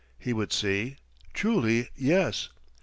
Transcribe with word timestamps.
He 0.17 0.33
would 0.33 0.51
see. 0.51 0.97
Truly 1.31 1.89
yes. 1.95 2.49